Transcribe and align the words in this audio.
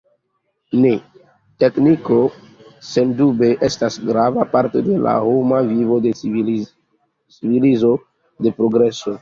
Ne, 0.83 0.91
tekniko 1.63 2.17
sendube 2.87 3.51
estas 3.69 3.99
grava 4.13 4.47
parto 4.55 4.83
de 4.89 4.95
l’ 5.05 5.13
homa 5.29 5.61
vivo, 5.71 5.95
de 6.07 6.11
civilizo, 7.37 7.93
de 8.49 8.57
progreso. 8.59 9.09